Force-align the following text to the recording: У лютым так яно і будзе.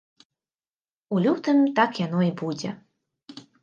У 1.15 1.23
лютым 1.27 1.57
так 1.83 2.03
яно 2.05 2.19
і 2.33 2.35
будзе. 2.43 2.69